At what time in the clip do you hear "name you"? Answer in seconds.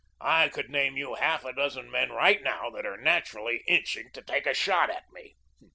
0.71-1.13